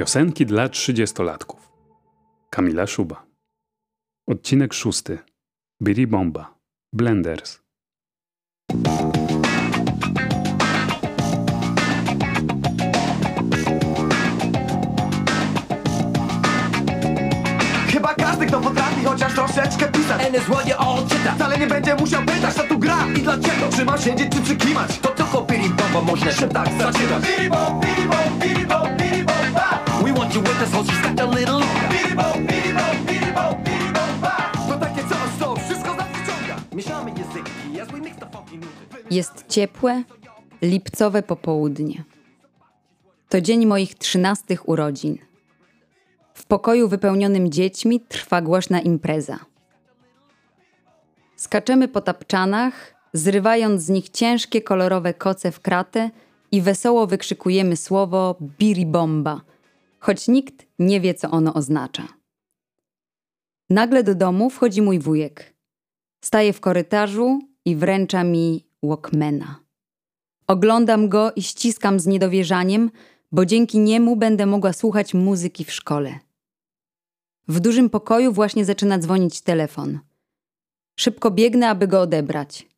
[0.00, 1.72] Piosenki dla trzydziestolatków.
[2.50, 3.26] Kamila Szuba.
[4.28, 5.18] Odcinek szósty.
[5.82, 6.54] Biri Bomba.
[6.92, 7.60] Blenders.
[17.88, 21.66] Chyba każdy, kto potrafi chociaż troszeczkę pisać And is what you all czyta Wcale nie
[21.66, 23.68] będzie musiał pytać, co tu gra I dlaczego?
[23.76, 28.38] Czy ma siedzieć, czy przykiwać To tylko piri bomba można się tak zaczynać Biribom, biribom,
[28.38, 29.19] biribom, biribom, ba We
[30.34, 32.96] you with she's got little biribom, biribom,
[33.64, 35.02] biribom, ba To takie
[35.38, 40.02] co wszystko z nas wyciąga Mieszamy języki as we mix the funky nuty Jest ciepłe,
[40.62, 42.04] lipcowe popołudnie.
[43.28, 45.18] To dzień moich trzynastych urodzin.
[46.34, 49.38] W pokoju wypełnionym dziećmi trwa głośna impreza.
[51.36, 56.10] Skaczemy po tapczanach, zrywając z nich ciężkie kolorowe koce w kratę
[56.52, 59.40] i wesoło wykrzykujemy słowo biribomba,
[60.00, 62.08] choć nikt nie wie, co ono oznacza.
[63.70, 65.54] Nagle do domu wchodzi mój wujek.
[66.24, 69.60] Staje w korytarzu i wręcza mi Walkmana.
[70.46, 72.90] Oglądam go i ściskam z niedowierzaniem,
[73.32, 76.18] bo dzięki niemu będę mogła słuchać muzyki w szkole.
[77.48, 79.98] W dużym pokoju właśnie zaczyna dzwonić telefon.
[80.96, 82.68] Szybko biegnę, aby go odebrać.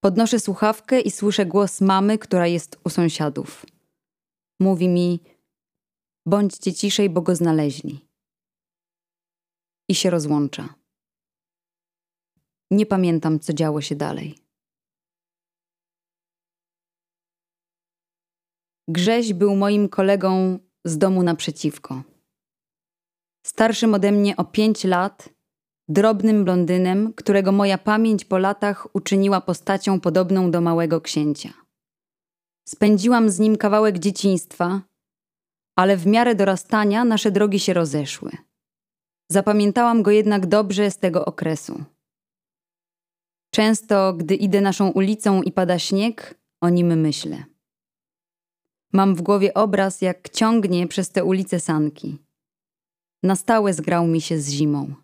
[0.00, 3.66] Podnoszę słuchawkę i słyszę głos mamy, która jest u sąsiadów.
[4.60, 5.20] Mówi mi:
[6.26, 8.08] Bądźcie ciszej, bo go znaleźli.
[9.88, 10.74] I się rozłącza.
[12.70, 14.38] Nie pamiętam, co działo się dalej.
[18.88, 22.02] Grześ był moim kolegą z domu naprzeciwko.
[23.46, 25.28] Starszym ode mnie o pięć lat,
[25.88, 31.52] drobnym blondynem, którego moja pamięć po latach uczyniła postacią podobną do małego księcia.
[32.68, 34.82] Spędziłam z nim kawałek dzieciństwa,
[35.76, 38.30] ale w miarę dorastania nasze drogi się rozeszły.
[39.30, 41.84] Zapamiętałam go jednak dobrze z tego okresu.
[43.50, 47.44] Często, gdy idę naszą ulicą i pada śnieg, o nim myślę.
[48.92, 52.18] Mam w głowie obraz, jak ciągnie przez te ulice sanki.
[53.22, 54.94] Na stałe zgrał mi się z zimą.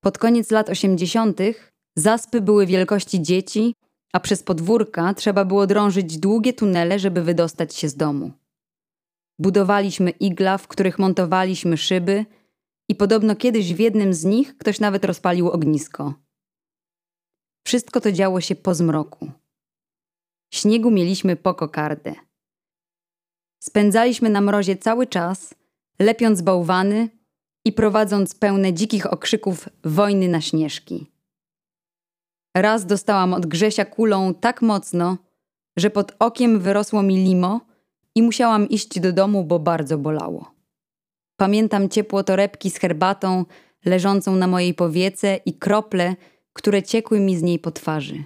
[0.00, 3.74] Pod koniec lat osiemdziesiątych zaspy były wielkości dzieci,
[4.12, 8.32] a przez podwórka trzeba było drążyć długie tunele, żeby wydostać się z domu.
[9.40, 12.26] Budowaliśmy igla, w których montowaliśmy szyby
[12.88, 16.14] i podobno kiedyś w jednym z nich ktoś nawet rozpalił ognisko.
[17.66, 19.30] Wszystko to działo się po zmroku.
[20.54, 22.14] Śniegu mieliśmy po kokardę.
[23.62, 25.54] Spędzaliśmy na mrozie cały czas,
[25.98, 27.08] lepiąc bałwany
[27.64, 31.06] i prowadząc pełne dzikich okrzyków wojny na śnieżki.
[32.56, 35.16] Raz dostałam od Grzesia kulą tak mocno,
[35.76, 37.69] że pod okiem wyrosło mi limo
[38.14, 40.54] i musiałam iść do domu, bo bardzo bolało.
[41.36, 43.44] Pamiętam ciepło torebki z herbatą
[43.84, 46.16] leżącą na mojej powiece i krople,
[46.52, 48.24] które ciekły mi z niej po twarzy.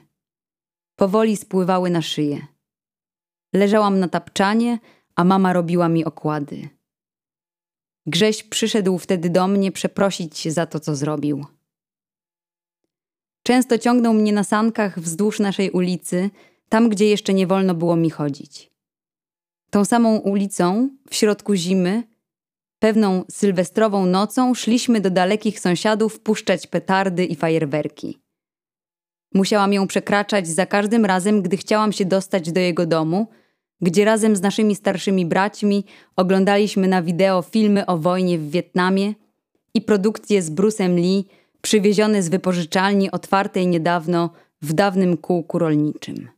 [0.97, 2.47] Powoli spływały na szyję.
[3.53, 4.79] Leżałam na tapczanie,
[5.17, 6.69] a mama robiła mi okłady.
[8.07, 11.45] Grześ przyszedł wtedy do mnie przeprosić się za to, co zrobił.
[13.43, 16.31] Często ciągnął mnie na sankach wzdłuż naszej ulicy,
[16.69, 18.74] tam gdzie jeszcze nie wolno było mi chodzić.
[19.75, 22.03] Tą samą ulicą, w środku zimy,
[22.79, 28.19] pewną sylwestrową nocą szliśmy do dalekich sąsiadów puszczać petardy i fajerwerki.
[29.35, 33.27] Musiałam ją przekraczać za każdym razem, gdy chciałam się dostać do jego domu–
[33.81, 35.85] gdzie razem z naszymi starszymi braćmi
[36.17, 39.15] oglądaliśmy na wideo filmy o wojnie w Wietnamie
[39.75, 41.25] i produkcje z Bruce'em Lee
[41.63, 44.31] przywiezione z wypożyczalni otwartej niedawno
[44.63, 46.29] w dawnym kółku rolniczym.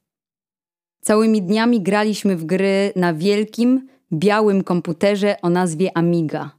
[1.06, 6.50] Całymi dniami graliśmy w gry na wielkim, białym komputerze o nazwie Amiga.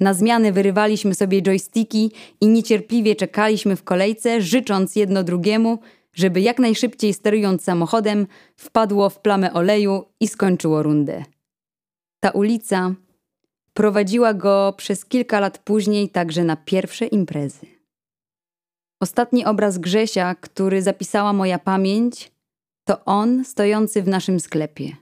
[0.00, 5.78] Na zmiany wyrywaliśmy sobie joysticki i niecierpliwie czekaliśmy w kolejce, życząc jedno drugiemu–
[6.18, 8.26] żeby jak najszybciej sterując samochodem
[8.56, 11.24] wpadło w plamę oleju i skończyło rundę.
[12.20, 12.94] Ta ulica
[13.74, 17.66] prowadziła go przez kilka lat później także na pierwsze imprezy.
[19.00, 22.32] Ostatni obraz Grzesia, który zapisała moja pamięć,
[22.88, 24.96] to on stojący w naszym sklepie.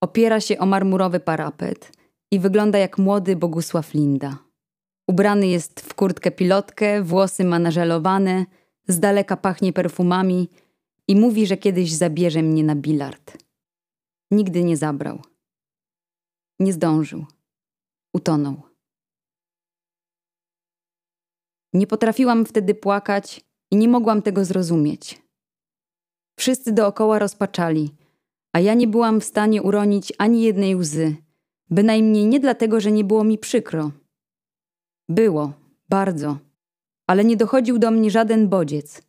[0.00, 1.92] Opiera się o marmurowy parapet
[2.30, 4.38] i wygląda jak młody Bogusław Linda.
[5.08, 8.44] Ubrany jest w kurtkę pilotkę, włosy ma nażelowane–
[8.88, 10.48] z daleka pachnie perfumami
[11.08, 13.38] i mówi, że kiedyś zabierze mnie na bilard.
[14.30, 15.22] Nigdy nie zabrał.
[16.58, 17.26] Nie zdążył.
[18.14, 18.62] Utonął.
[21.72, 25.27] Nie potrafiłam wtedy płakać i nie mogłam tego zrozumieć.
[26.38, 27.90] Wszyscy dookoła rozpaczali,
[28.52, 31.16] a ja nie byłam w stanie uronić ani jednej łzy,
[31.70, 33.90] Bynajmniej nie dlatego, że nie było mi przykro.
[35.08, 35.52] Było,
[35.88, 36.38] bardzo,
[37.06, 39.02] ale nie dochodził do mnie żaden bodziec.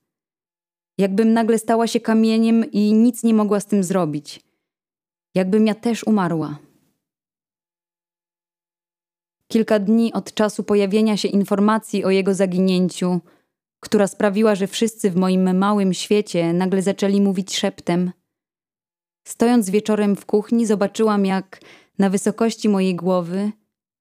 [0.98, 4.44] Jakbym nagle stała się kamieniem i nic nie mogła z tym zrobić.
[5.36, 6.60] Jakbym ja też umarła.
[9.48, 13.20] Kilka dni od czasu pojawienia się informacji o jego zaginięciu,
[13.80, 18.12] która sprawiła, że wszyscy w moim małym świecie nagle zaczęli mówić szeptem.
[19.28, 21.62] Stojąc wieczorem w kuchni, zobaczyłam, jak
[22.00, 23.52] na wysokości mojej głowy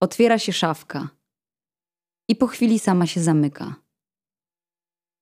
[0.01, 1.09] otwiera się szafka
[2.29, 3.75] i po chwili sama się zamyka.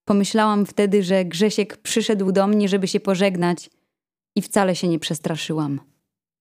[0.05, 3.71] Pomyślałam wtedy, że Grzesiek przyszedł do mnie, żeby się pożegnać
[4.37, 5.81] i wcale się nie przestraszyłam.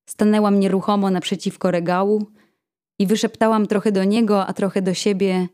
[0.10, 2.32] Stanęłam nieruchomo naprzeciwko regału
[3.00, 5.48] i wyszeptałam trochę do niego, a trochę do siebie: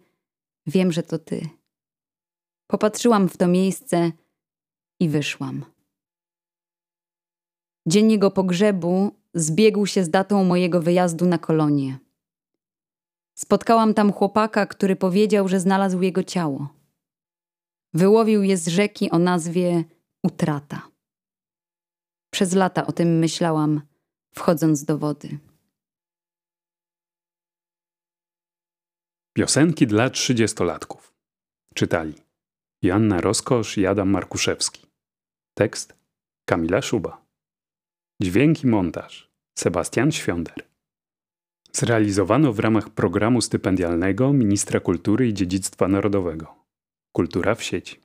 [0.68, 1.61] Wiem, że to ty.
[2.72, 4.12] Popatrzyłam w to miejsce
[5.00, 5.66] i wyszłam.
[7.88, 12.00] Dzień jego pogrzebu zbiegł się z datą mojego wyjazdu na kolonię.
[13.36, 16.70] Spotkałam tam chłopaka, który powiedział, że znalazł jego ciało.
[17.94, 19.84] Wyłowił je z rzeki o nazwie
[20.24, 20.88] Utrata.
[22.34, 23.82] Przez lata o tym myślałam,
[24.36, 25.40] wchodząc do wody.
[29.34, 31.14] Piosenki dla trzydziestolatków.
[31.76, 32.31] Czytali
[32.84, 34.88] Joanna Roskosz i Adam Markuszewski.
[35.58, 35.96] Tekst
[36.46, 37.26] Kamila Szuba.
[38.22, 40.56] Dźwięk i montaż Sebastian Świąder.
[41.74, 46.56] Zrealizowano w ramach programu stypendialnego Ministra Kultury i Dziedzictwa Narodowego.
[47.16, 48.01] Kultura w sieci.